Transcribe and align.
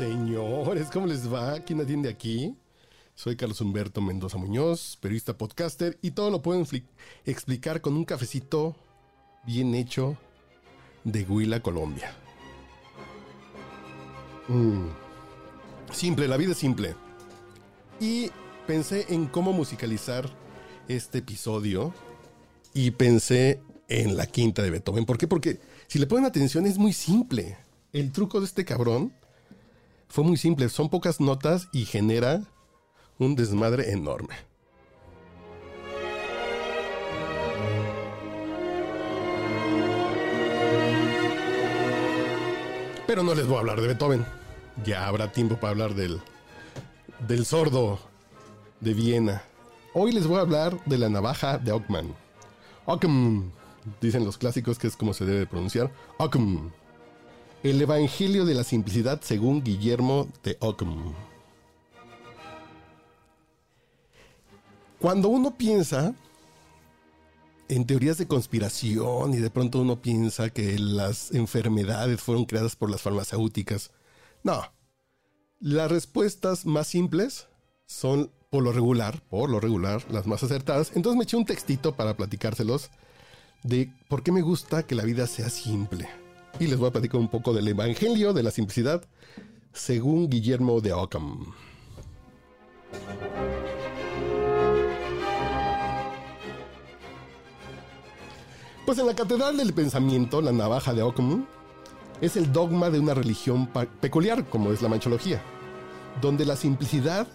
Señores, 0.00 0.88
¿cómo 0.90 1.06
les 1.06 1.30
va? 1.30 1.60
¿Quién 1.60 1.82
atiende 1.82 2.08
aquí? 2.08 2.56
Soy 3.14 3.36
Carlos 3.36 3.60
Humberto 3.60 4.00
Mendoza 4.00 4.38
Muñoz, 4.38 4.96
periodista 4.98 5.36
podcaster, 5.36 5.98
y 6.00 6.12
todo 6.12 6.30
lo 6.30 6.40
puedo 6.40 6.64
explicar 7.26 7.82
con 7.82 7.92
un 7.92 8.06
cafecito 8.06 8.74
bien 9.44 9.74
hecho 9.74 10.16
de 11.04 11.24
Huila, 11.24 11.60
Colombia. 11.60 12.14
Mm. 14.48 14.86
Simple, 15.92 16.28
la 16.28 16.38
vida 16.38 16.52
es 16.52 16.58
simple. 16.58 16.94
Y 18.00 18.30
pensé 18.66 19.04
en 19.10 19.26
cómo 19.26 19.52
musicalizar 19.52 20.30
este 20.88 21.18
episodio 21.18 21.92
y 22.72 22.92
pensé 22.92 23.60
en 23.86 24.16
la 24.16 24.24
quinta 24.24 24.62
de 24.62 24.70
Beethoven. 24.70 25.04
¿Por 25.04 25.18
qué? 25.18 25.28
Porque 25.28 25.60
si 25.88 25.98
le 25.98 26.06
ponen 26.06 26.24
atención 26.24 26.64
es 26.64 26.78
muy 26.78 26.94
simple. 26.94 27.58
El 27.92 28.12
truco 28.12 28.40
de 28.40 28.46
este 28.46 28.64
cabrón 28.64 29.12
fue 30.10 30.24
muy 30.24 30.36
simple. 30.36 30.68
Son 30.68 30.90
pocas 30.90 31.20
notas 31.20 31.68
y 31.72 31.86
genera 31.86 32.42
un 33.18 33.36
desmadre 33.36 33.92
enorme. 33.92 34.34
Pero 43.06 43.22
no 43.22 43.34
les 43.34 43.46
voy 43.46 43.56
a 43.56 43.60
hablar 43.60 43.80
de 43.80 43.86
Beethoven. 43.86 44.26
Ya 44.84 45.06
habrá 45.06 45.32
tiempo 45.32 45.56
para 45.56 45.72
hablar 45.72 45.94
del, 45.94 46.20
del 47.26 47.46
sordo 47.46 47.98
de 48.80 48.94
Viena. 48.94 49.42
Hoy 49.94 50.12
les 50.12 50.26
voy 50.26 50.38
a 50.38 50.42
hablar 50.42 50.82
de 50.86 50.98
la 50.98 51.08
navaja 51.08 51.58
de 51.58 51.72
Ockman. 51.72 52.14
Ockman, 52.86 53.52
dicen 54.00 54.24
los 54.24 54.38
clásicos 54.38 54.78
que 54.78 54.86
es 54.86 54.96
como 54.96 55.12
se 55.12 55.24
debe 55.24 55.46
pronunciar. 55.46 55.90
Ockman. 56.18 56.72
El 57.62 57.82
Evangelio 57.82 58.46
de 58.46 58.54
la 58.54 58.64
Simplicidad 58.64 59.20
según 59.20 59.62
Guillermo 59.62 60.28
de 60.42 60.56
Ockham. 60.60 61.12
Cuando 64.98 65.28
uno 65.28 65.58
piensa 65.58 66.14
en 67.68 67.86
teorías 67.86 68.16
de 68.16 68.26
conspiración 68.26 69.34
y 69.34 69.36
de 69.36 69.50
pronto 69.50 69.82
uno 69.82 70.00
piensa 70.00 70.48
que 70.48 70.78
las 70.78 71.32
enfermedades 71.32 72.22
fueron 72.22 72.46
creadas 72.46 72.76
por 72.76 72.90
las 72.90 73.02
farmacéuticas, 73.02 73.90
no. 74.42 74.62
Las 75.60 75.90
respuestas 75.90 76.64
más 76.64 76.86
simples 76.86 77.46
son 77.84 78.30
por 78.48 78.62
lo 78.62 78.72
regular, 78.72 79.22
por 79.28 79.50
lo 79.50 79.60
regular, 79.60 80.02
las 80.10 80.26
más 80.26 80.42
acertadas. 80.42 80.92
Entonces 80.94 81.18
me 81.18 81.24
eché 81.24 81.36
un 81.36 81.44
textito 81.44 81.94
para 81.94 82.16
platicárselos 82.16 82.88
de 83.62 83.92
por 84.08 84.22
qué 84.22 84.32
me 84.32 84.40
gusta 84.40 84.82
que 84.86 84.94
la 84.94 85.04
vida 85.04 85.26
sea 85.26 85.50
simple 85.50 86.08
y 86.58 86.66
les 86.66 86.78
voy 86.78 86.88
a 86.88 86.92
platicar 86.92 87.20
un 87.20 87.28
poco 87.28 87.52
del 87.52 87.68
Evangelio 87.68 88.32
de 88.32 88.42
la 88.42 88.50
Simplicidad 88.50 89.04
según 89.72 90.28
Guillermo 90.28 90.80
de 90.80 90.92
Ockham. 90.92 91.54
Pues 98.84 98.98
en 98.98 99.06
la 99.06 99.14
Catedral 99.14 99.56
del 99.56 99.72
Pensamiento, 99.72 100.40
la 100.40 100.52
navaja 100.52 100.92
de 100.92 101.02
Ockham 101.02 101.46
es 102.20 102.36
el 102.36 102.52
dogma 102.52 102.90
de 102.90 102.98
una 102.98 103.14
religión 103.14 103.68
peculiar 104.00 104.48
como 104.48 104.72
es 104.72 104.82
la 104.82 104.88
manchología, 104.88 105.40
donde 106.20 106.44
la 106.44 106.56
simplicidad 106.56 107.28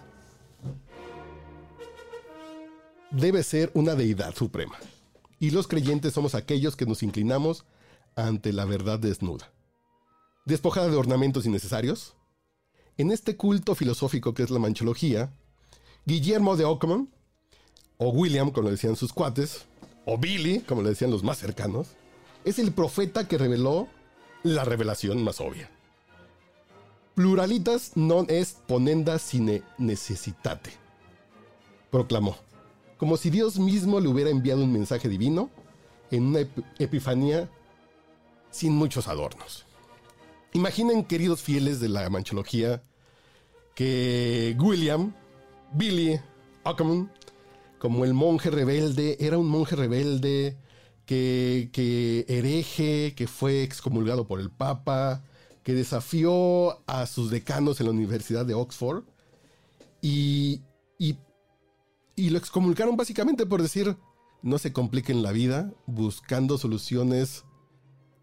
debe 3.12 3.42
ser 3.44 3.72
una 3.74 3.96
deidad 3.96 4.36
suprema. 4.36 4.76
Y 5.40 5.52
los 5.52 5.68
creyentes 5.68 6.14
somos 6.14 6.36
aquellos 6.36 6.76
que 6.76 6.86
nos 6.86 7.03
inclinamos 7.03 7.66
ante 8.16 8.53
la 8.53 8.66
verdad 8.66 9.00
desnuda. 9.00 9.52
Despojada 10.46 10.90
de 10.90 10.96
ornamentos 10.98 11.46
innecesarios, 11.46 12.14
en 12.98 13.12
este 13.12 13.36
culto 13.36 13.76
filosófico 13.76 14.34
que 14.34 14.44
es 14.44 14.50
la 14.50 14.59
manchología, 14.59 15.34
Guillermo 16.06 16.56
de 16.56 16.66
Ockham, 16.66 17.09
o 17.98 18.09
William, 18.09 18.52
como 18.52 18.66
le 18.68 18.72
decían 18.72 18.96
sus 18.96 19.12
cuates, 19.14 19.66
o 20.06 20.18
Billy, 20.18 20.59
como 20.59 20.81
le 20.81 20.90
decían 20.90 21.12
los 21.12 21.24
más 21.24 21.40
cercanos, 21.40 21.88
es 22.44 22.59
el 22.59 22.72
profeta 22.72 23.28
que 23.28 23.38
reveló 23.38 23.88
la 24.44 24.64
revelación 24.64 25.24
más 25.24 25.42
obvia. 25.42 25.70
Pluralitas 27.16 27.94
non 27.96 28.28
est 28.30 28.59
ponenda 28.68 29.18
sine 29.18 29.64
necessitate, 29.78 30.72
proclamó, 31.90 32.36
como 32.97 33.16
si 33.18 33.30
Dios 33.30 33.58
mismo 33.58 34.00
le 34.02 34.09
hubiera 34.09 34.30
enviado 34.30 34.64
un 34.64 34.74
mensaje 34.74 35.08
divino 35.08 35.50
en 36.12 36.24
una 36.24 36.42
ep- 36.42 36.64
epifanía 36.78 37.50
sin 38.56 38.74
muchos 38.74 39.10
adornos. 39.10 39.66
Imaginen, 40.54 41.04
queridos 41.04 41.42
fieles 41.42 41.82
de 41.82 41.90
la 41.90 42.10
manchología, 42.10 42.84
que 43.76 44.56
William, 44.58 45.14
Billy, 45.74 46.22
Ockham, 46.64 47.12
como 47.80 48.06
el 48.06 48.14
monje 48.14 48.50
rebelde, 48.50 49.18
era 49.20 49.38
un 49.38 49.50
monje 49.50 49.76
rebelde 49.76 50.58
que, 51.06 51.70
que 51.74 52.26
hereje, 52.30 53.14
que 53.14 53.28
fue 53.28 53.62
excomulgado 53.62 54.26
por 54.26 54.40
el 54.40 54.50
Papa, 54.50 55.22
que 55.62 55.74
desafió 55.74 56.82
a 56.88 57.08
sus 57.08 57.30
decanos 57.32 57.82
en 57.82 57.88
la 57.88 57.92
Universidad 57.92 58.46
de 58.46 58.54
Oxford 58.54 59.04
y, 60.02 60.62
y, 60.98 61.18
y 62.16 62.30
lo 62.30 62.38
excomulgaron 62.38 62.96
básicamente 62.96 63.46
por 63.46 63.62
decir, 63.62 63.98
no 64.42 64.60
se 64.60 64.72
compliquen 64.72 65.24
la 65.24 65.34
vida 65.34 65.74
buscando 65.88 66.58
soluciones 66.58 67.44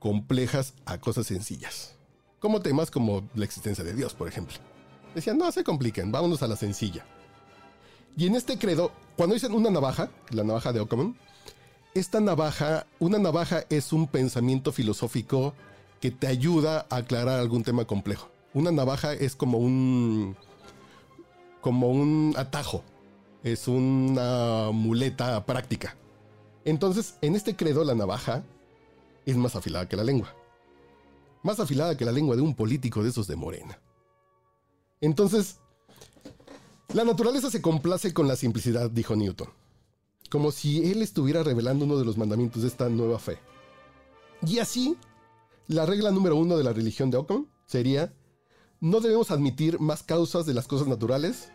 complejas 0.03 0.75
a 0.85 0.99
cosas 0.99 1.29
sencillas. 1.29 1.95
Como 2.41 2.61
temas 2.61 2.91
como 2.91 3.23
la 3.37 3.45
existencia 3.45 3.85
de 3.85 3.95
Dios, 3.95 4.15
por 4.15 4.27
ejemplo. 4.27 4.57
Decían, 5.15 5.39
no 5.39 5.53
se 5.53 5.63
compliquen, 5.63 6.11
vámonos 6.11 6.43
a 6.43 6.49
la 6.49 6.57
sencilla. 6.57 7.07
Y 8.17 8.27
en 8.27 8.35
este 8.35 8.59
credo, 8.59 8.91
cuando 9.17 9.35
dicen 9.35 9.55
una 9.55 9.71
navaja, 9.71 10.11
la 10.31 10.43
navaja 10.43 10.73
de 10.73 10.81
Ockham, 10.81 11.15
esta 11.95 12.19
navaja, 12.19 12.85
una 12.99 13.19
navaja 13.21 13.63
es 13.71 13.93
un 13.93 14.09
pensamiento 14.09 14.73
filosófico 14.73 15.55
que 16.01 16.11
te 16.11 16.27
ayuda 16.27 16.85
a 16.91 16.97
aclarar 16.97 17.39
algún 17.39 17.63
tema 17.63 17.85
complejo. 17.85 18.29
Una 18.55 18.73
navaja 18.73 19.13
es 19.13 19.37
como 19.37 19.59
un 19.59 20.37
como 21.61 21.91
un 21.91 22.35
atajo, 22.37 22.83
es 23.45 23.69
una 23.69 24.71
muleta 24.73 25.47
práctica. 25.47 25.97
Entonces, 26.65 27.15
en 27.21 27.37
este 27.37 27.55
credo 27.55 27.85
la 27.85 27.95
navaja 27.95 28.43
es 29.27 29.37
más 29.37 29.57
afilada 29.57 29.89
que 29.89 29.97
la 29.97 30.05
lengua. 30.05 30.35
Más 31.43 31.61
afilada 31.61 31.97
que 31.97 32.05
la 32.05 32.13
lengua 32.13 32.37
de 32.37 32.43
un 32.43 32.55
político 32.55 33.03
de 33.03 33.11
esos 33.11 33.27
de 33.27 33.37
Morena. 33.37 33.81
Entonces, 35.01 35.59
la 36.95 37.05
naturaleza 37.05 37.51
se 37.51 37.63
complace 37.63 38.13
con 38.13 38.29
la 38.29 38.37
simplicidad, 38.37 38.91
dijo 38.91 39.17
Newton. 39.17 39.49
Como 40.31 40.53
si 40.53 40.91
él 40.91 41.03
estuviera 41.03 41.43
revelando 41.43 41.85
uno 41.85 41.99
de 41.99 42.05
los 42.05 42.17
mandamientos 42.17 42.63
de 42.63 42.69
esta 42.69 42.89
nueva 42.89 43.19
fe. 43.19 43.39
Y 44.47 44.59
así, 44.59 44.97
la 45.67 45.87
regla 45.87 46.11
número 46.11 46.37
uno 46.37 46.57
de 46.57 46.65
la 46.65 46.73
religión 46.73 47.11
de 47.11 47.17
Ockham 47.17 47.47
sería, 47.67 48.13
no 48.81 49.01
debemos 49.01 49.31
admitir 49.31 49.81
más 49.81 50.03
causas 50.03 50.47
de 50.47 50.55
las 50.55 50.67
cosas 50.67 50.89
naturales 50.89 51.51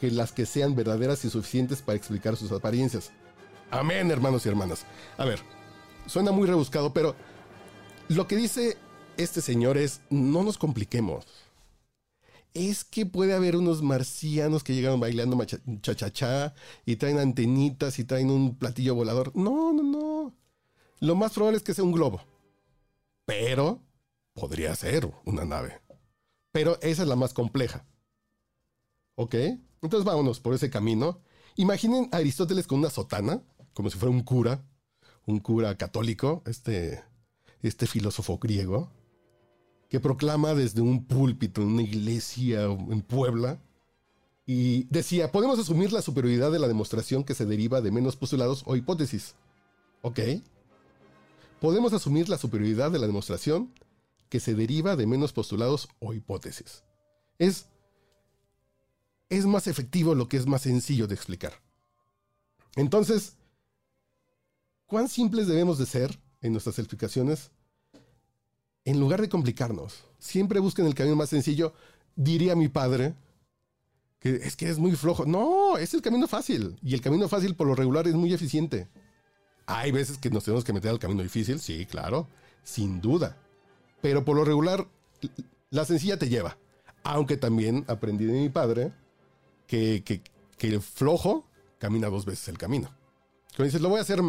que 0.00 0.10
las 0.10 0.32
que 0.32 0.44
sean 0.46 0.74
verdaderas 0.74 1.24
y 1.24 1.30
suficientes 1.30 1.82
para 1.82 1.96
explicar 1.96 2.36
sus 2.36 2.52
apariencias. 2.52 3.10
Amén, 3.70 4.10
hermanos 4.10 4.44
y 4.44 4.48
hermanas. 4.48 4.84
A 5.16 5.24
ver, 5.24 5.40
suena 6.06 6.32
muy 6.32 6.46
rebuscado, 6.46 6.92
pero 6.92 7.14
lo 8.08 8.26
que 8.26 8.36
dice 8.36 8.76
este 9.16 9.40
señor 9.40 9.78
es, 9.78 10.00
no 10.10 10.42
nos 10.42 10.58
compliquemos. 10.58 11.26
Es 12.52 12.84
que 12.84 13.04
puede 13.04 13.34
haber 13.34 13.56
unos 13.56 13.82
marcianos 13.82 14.62
que 14.62 14.74
llegaron 14.74 15.00
bailando 15.00 15.42
cha-cha-cha 15.44 16.54
y 16.86 16.96
traen 16.96 17.18
antenitas 17.18 17.98
y 17.98 18.04
traen 18.04 18.30
un 18.30 18.56
platillo 18.56 18.94
volador. 18.94 19.34
No, 19.34 19.72
no, 19.72 19.82
no. 19.82 20.36
Lo 21.00 21.16
más 21.16 21.32
probable 21.32 21.58
es 21.58 21.64
que 21.64 21.74
sea 21.74 21.84
un 21.84 21.92
globo. 21.92 22.20
Pero 23.24 23.82
podría 24.34 24.74
ser 24.76 25.10
una 25.24 25.44
nave. 25.44 25.80
Pero 26.52 26.78
esa 26.80 27.02
es 27.02 27.08
la 27.08 27.16
más 27.16 27.34
compleja. 27.34 27.84
¿Ok? 29.16 29.34
Entonces 29.82 30.04
vámonos 30.04 30.38
por 30.38 30.54
ese 30.54 30.70
camino. 30.70 31.20
Imaginen 31.56 32.08
a 32.12 32.18
Aristóteles 32.18 32.66
con 32.66 32.78
una 32.78 32.90
sotana, 32.90 33.42
como 33.72 33.90
si 33.90 33.98
fuera 33.98 34.14
un 34.14 34.22
cura, 34.22 34.64
un 35.26 35.38
cura 35.38 35.76
católico, 35.76 36.42
este, 36.46 37.02
este 37.62 37.86
filósofo 37.86 38.38
griego, 38.38 38.90
que 39.88 40.00
proclama 40.00 40.54
desde 40.54 40.80
un 40.80 41.04
púlpito 41.04 41.62
en 41.62 41.68
una 41.68 41.82
iglesia 41.82 42.64
en 42.64 43.02
Puebla, 43.02 43.60
y 44.46 44.84
decía, 44.84 45.32
podemos 45.32 45.58
asumir 45.58 45.92
la 45.92 46.02
superioridad 46.02 46.52
de 46.52 46.58
la 46.58 46.68
demostración 46.68 47.24
que 47.24 47.34
se 47.34 47.46
deriva 47.46 47.80
de 47.80 47.90
menos 47.90 48.16
postulados 48.16 48.62
o 48.66 48.76
hipótesis. 48.76 49.34
¿Ok? 50.02 50.20
Podemos 51.60 51.94
asumir 51.94 52.28
la 52.28 52.36
superioridad 52.36 52.90
de 52.90 52.98
la 52.98 53.06
demostración 53.06 53.72
que 54.28 54.40
se 54.40 54.54
deriva 54.54 54.96
de 54.96 55.06
menos 55.06 55.32
postulados 55.32 55.88
o 55.98 56.12
hipótesis. 56.12 56.82
Es, 57.38 57.68
es 59.30 59.46
más 59.46 59.66
efectivo 59.66 60.14
lo 60.14 60.28
que 60.28 60.36
es 60.36 60.46
más 60.46 60.62
sencillo 60.62 61.06
de 61.06 61.14
explicar. 61.14 61.62
Entonces, 62.76 63.36
¿cuán 64.86 65.08
simples 65.08 65.46
debemos 65.46 65.78
de 65.78 65.86
ser 65.86 66.18
en 66.40 66.52
nuestras 66.52 66.78
explicaciones? 66.78 67.50
En 68.84 69.00
lugar 69.00 69.20
de 69.20 69.28
complicarnos, 69.28 70.04
siempre 70.18 70.60
busquen 70.60 70.86
el 70.86 70.94
camino 70.94 71.16
más 71.16 71.30
sencillo, 71.30 71.72
diría 72.16 72.54
mi 72.54 72.68
padre, 72.68 73.14
que 74.24 74.36
es 74.36 74.56
que 74.56 74.68
es 74.68 74.78
muy 74.78 74.92
flojo. 74.92 75.26
No, 75.26 75.76
es 75.76 75.94
el 75.94 76.02
camino 76.02 76.26
fácil. 76.26 76.78
Y 76.82 76.94
el 76.94 77.00
camino 77.00 77.28
fácil 77.28 77.54
por 77.54 77.66
lo 77.66 77.74
regular 77.74 78.08
es 78.08 78.14
muy 78.14 78.32
eficiente. 78.32 78.88
Hay 79.66 79.92
veces 79.92 80.18
que 80.18 80.30
nos 80.30 80.44
tenemos 80.44 80.64
que 80.64 80.72
meter 80.72 80.90
al 80.90 80.98
camino 80.98 81.22
difícil, 81.22 81.60
sí, 81.60 81.86
claro, 81.86 82.28
sin 82.62 83.00
duda. 83.00 83.36
Pero 84.00 84.24
por 84.24 84.36
lo 84.36 84.44
regular, 84.44 84.86
la 85.70 85.84
sencilla 85.84 86.18
te 86.18 86.28
lleva. 86.28 86.58
Aunque 87.02 87.36
también 87.36 87.84
aprendí 87.86 88.24
de 88.24 88.40
mi 88.40 88.48
padre 88.48 88.92
que, 89.66 90.02
que, 90.04 90.22
el 90.66 90.80
flojo 90.80 91.46
camina 91.78 92.08
dos 92.08 92.24
veces 92.24 92.48
el 92.48 92.56
camino. 92.56 92.88
Cuando 93.54 93.64
dices, 93.64 93.82
lo 93.82 93.90
voy 93.90 93.98
a 93.98 94.02
hacer 94.02 94.22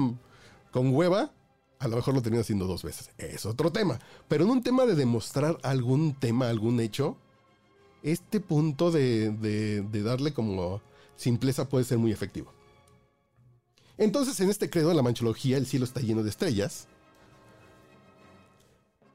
con 0.75 0.93
hueva, 0.93 1.31
a 1.79 1.87
lo 1.87 1.95
mejor 1.95 2.13
lo 2.15 2.21
termino 2.21 2.41
haciendo 2.41 2.67
dos 2.67 2.83
veces. 2.83 3.09
Es 3.17 3.45
otro 3.45 3.71
tema. 3.71 3.97
Pero 4.27 4.43
en 4.43 4.49
un 4.49 4.61
tema 4.61 4.85
de 4.85 4.93
demostrar 4.93 5.57
algún 5.63 6.15
tema, 6.15 6.49
algún 6.49 6.81
hecho, 6.81 7.15
este 8.03 8.41
punto 8.41 8.91
de, 8.91 9.85
darle 10.03 10.33
como 10.33 10.81
simpleza 11.15 11.69
puede 11.69 11.85
ser 11.85 11.97
muy 11.97 12.11
efectivo. 12.11 12.51
Entonces, 13.97 14.37
en 14.41 14.49
este 14.49 14.69
credo 14.69 14.89
de 14.89 14.95
la 14.95 15.01
manchología, 15.01 15.55
el 15.55 15.65
cielo 15.65 15.85
está 15.85 16.01
lleno 16.01 16.23
de 16.23 16.29
estrellas, 16.29 16.89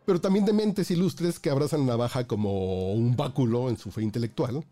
pero 0.06 0.18
también 0.18 0.46
de 0.46 0.54
mentes 0.54 0.90
ilustres 0.90 1.38
que 1.38 1.50
abrazan 1.50 1.80
la 1.80 1.88
navaja 1.88 2.26
como 2.26 2.94
un 2.94 3.16
báculo 3.16 3.68
en 3.68 3.76
su 3.76 3.90
fe 3.90 4.00
intelectual. 4.00 4.64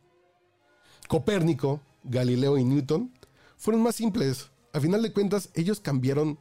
Copérnico, 1.06 1.82
Galileo 2.02 2.56
y 2.56 2.64
Newton 2.64 3.12
fueron 3.58 3.82
más 3.82 3.96
simples. 3.96 4.50
A 4.72 4.80
final 4.80 5.02
de 5.02 5.12
cuentas, 5.12 5.50
ellos 5.52 5.80
cambiaron 5.80 6.38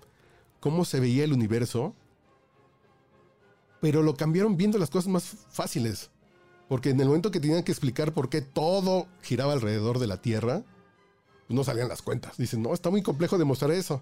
cómo 0.67 0.83
se 0.83 0.99
veía 0.99 1.23
el 1.23 1.31
universo, 1.31 1.95
pero 3.79 4.03
lo 4.03 4.15
cambiaron 4.15 4.57
viendo 4.57 4.77
las 4.77 4.89
cosas 4.89 5.07
más 5.07 5.23
fáciles. 5.49 6.09
Porque 6.67 6.89
en 6.89 6.99
el 6.99 7.07
momento 7.07 7.31
que 7.31 7.39
tenían 7.39 7.63
que 7.63 7.71
explicar 7.71 8.11
por 8.11 8.27
qué 8.27 8.41
todo 8.41 9.07
giraba 9.21 9.53
alrededor 9.53 9.97
de 9.99 10.07
la 10.07 10.21
Tierra, 10.21 10.63
pues 11.47 11.55
no 11.55 11.63
salían 11.63 11.87
las 11.87 12.01
cuentas. 12.01 12.35
Dicen, 12.35 12.61
no, 12.61 12.73
está 12.73 12.89
muy 12.89 13.01
complejo 13.01 13.37
demostrar 13.37 13.71
eso. 13.71 14.01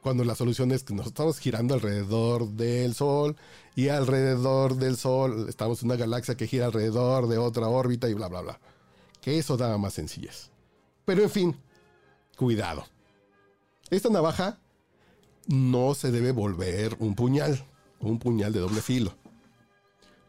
Cuando 0.00 0.24
la 0.24 0.34
solución 0.34 0.72
es 0.72 0.84
que 0.84 0.94
nos 0.94 1.08
estamos 1.08 1.38
girando 1.38 1.74
alrededor 1.74 2.48
del 2.48 2.94
Sol 2.94 3.36
y 3.76 3.88
alrededor 3.88 4.76
del 4.76 4.96
Sol 4.96 5.50
estamos 5.50 5.82
en 5.82 5.88
una 5.88 5.96
galaxia 5.96 6.34
que 6.34 6.46
gira 6.46 6.64
alrededor 6.64 7.28
de 7.28 7.36
otra 7.36 7.68
órbita 7.68 8.08
y 8.08 8.14
bla, 8.14 8.28
bla, 8.28 8.40
bla. 8.40 8.60
Que 9.20 9.38
eso 9.38 9.58
daba 9.58 9.76
más 9.76 9.92
sencillez. 9.92 10.48
Pero 11.04 11.22
en 11.22 11.28
fin, 11.28 11.56
cuidado. 12.38 12.86
Esta 13.90 14.08
navaja 14.08 14.58
no 15.48 15.94
se 15.94 16.12
debe 16.12 16.30
volver 16.30 16.96
un 17.00 17.16
puñal, 17.16 17.64
un 17.98 18.20
puñal 18.20 18.52
de 18.52 18.60
doble 18.60 18.80
filo 18.80 19.12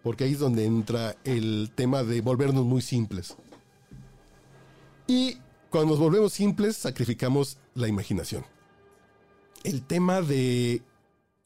porque 0.04 0.24
ahí 0.24 0.34
es 0.34 0.40
donde 0.40 0.66
entra 0.66 1.16
el 1.24 1.72
tema 1.76 2.04
de 2.04 2.22
volvernos 2.22 2.66
muy 2.66 2.82
simples. 2.82 3.36
Y 5.08 5.38
cuando 5.70 5.92
nos 5.92 6.00
volvemos 6.00 6.34
simples, 6.34 6.78
sacrificamos 6.78 7.58
la 7.74 7.88
imaginación. 7.88 8.46
El 9.64 9.86
tema 9.86 10.22
de 10.22 10.82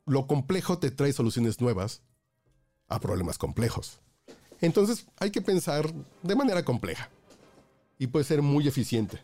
lo 0.05 0.27
complejo 0.27 0.77
te 0.77 0.91
trae 0.91 1.13
soluciones 1.13 1.61
nuevas 1.61 2.03
a 2.87 2.99
problemas 2.99 3.37
complejos. 3.37 3.99
Entonces 4.61 5.07
hay 5.17 5.31
que 5.31 5.41
pensar 5.41 5.91
de 6.21 6.35
manera 6.35 6.63
compleja 6.63 7.09
y 7.97 8.07
puede 8.07 8.25
ser 8.25 8.41
muy 8.41 8.67
eficiente. 8.67 9.19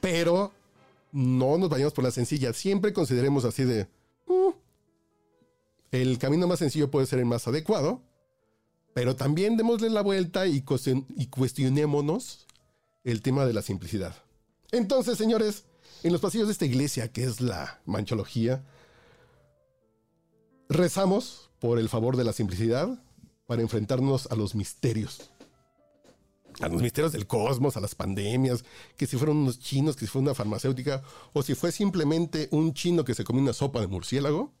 Pero 0.00 0.52
no 1.12 1.58
nos 1.58 1.68
vayamos 1.68 1.92
por 1.92 2.04
la 2.04 2.10
sencilla. 2.10 2.52
Siempre 2.52 2.92
consideremos 2.92 3.44
así 3.44 3.64
de... 3.64 3.86
Mm, 4.26 4.50
el 5.92 6.18
camino 6.18 6.46
más 6.46 6.58
sencillo 6.58 6.90
puede 6.90 7.06
ser 7.06 7.18
el 7.18 7.26
más 7.26 7.46
adecuado, 7.46 8.00
pero 8.94 9.14
también 9.14 9.58
démosle 9.58 9.90
la 9.90 10.00
vuelta 10.00 10.46
y, 10.46 10.62
cuestionémonos 10.62 12.46
el 13.04 13.20
tema 13.20 13.44
de 13.44 13.52
la 13.52 13.62
simplicidad. 13.62 14.16
Entonces, 14.70 15.18
señores, 15.18 15.64
en 16.02 16.12
los 16.12 16.22
pasillos 16.22 16.48
de 16.48 16.52
esta 16.52 16.64
iglesia, 16.64 17.12
que 17.12 17.24
es 17.24 17.42
la 17.42 17.80
manchología, 17.84 18.64
rezamos 20.70 21.50
por 21.60 21.78
el 21.78 21.90
favor 21.90 22.16
de 22.16 22.24
la 22.24 22.32
simplicidad 22.32 22.98
para 23.46 23.60
enfrentarnos 23.60 24.28
a 24.30 24.34
los 24.34 24.54
misterios. 24.54 25.30
A 26.60 26.68
los 26.68 26.82
misterios 26.82 27.12
del 27.12 27.26
cosmos, 27.26 27.76
a 27.76 27.80
las 27.80 27.94
pandemias, 27.94 28.64
que 28.96 29.06
si 29.06 29.16
fueron 29.16 29.38
unos 29.38 29.58
chinos, 29.58 29.96
que 29.96 30.06
si 30.06 30.10
fue 30.10 30.22
una 30.22 30.34
farmacéutica, 30.34 31.02
o 31.32 31.42
si 31.42 31.54
fue 31.54 31.72
simplemente 31.72 32.48
un 32.50 32.74
chino 32.74 33.04
que 33.04 33.14
se 33.14 33.24
comió 33.24 33.42
una 33.42 33.52
sopa 33.52 33.80
de 33.80 33.86
murciélago, 33.86 34.52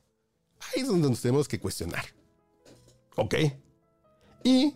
ahí 0.60 0.82
es 0.82 0.88
donde 0.88 1.08
nos 1.08 1.20
tenemos 1.20 1.48
que 1.48 1.60
cuestionar. 1.60 2.04
¿Ok? 3.16 3.34
Y 4.44 4.74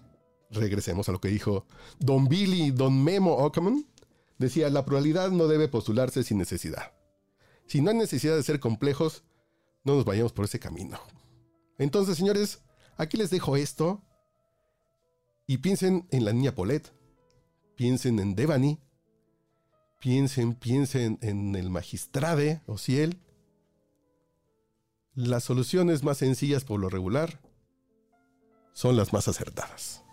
regresemos 0.51 1.09
a 1.09 1.13
lo 1.13 1.21
que 1.21 1.29
dijo 1.29 1.67
Don 1.99 2.29
Billy, 2.29 2.71
Don 2.71 3.03
Memo 3.03 3.35
Ockerman. 3.37 3.87
Decía, 4.39 4.69
la 4.69 4.85
pluralidad 4.85 5.31
no 5.31 5.49
debe 5.49 5.69
postularse 5.69 6.23
sin 6.23 6.39
necesidad. 6.39 6.93
Si 7.67 7.81
no 7.81 7.91
hay 7.91 7.97
necesidad 7.97 8.37
de 8.37 8.43
ser 8.43 8.61
complejos, 8.61 9.25
no 9.85 9.95
nos 9.95 10.05
vayamos 10.05 10.33
por 10.33 10.45
ese 10.45 10.59
camino. 10.59 11.01
Entonces, 11.79 12.19
señores, 12.19 12.63
aquí 12.97 13.17
les 13.17 13.31
dejo 13.31 13.57
esto. 13.57 14.03
Y 15.47 15.59
piensen 15.59 16.07
en 16.11 16.25
la 16.25 16.33
niña 16.33 16.55
Paulette. 16.55 16.93
Piensen 17.77 18.19
en 18.19 18.35
Devani. 18.35 18.81
Piensen, 20.01 20.55
piensen 20.55 21.19
en 21.23 21.55
el 21.55 21.71
magistrade 21.71 22.63
o 22.67 22.79
ciel. 22.79 23.21
Las 25.15 25.45
soluciones 25.45 26.03
más 26.03 26.19
sencillas 26.19 26.65
por 26.65 26.81
lo 26.81 26.89
regular 26.89 27.41
son 28.73 28.97
las 28.97 29.13
más 29.13 29.29
acertadas. 29.29 30.06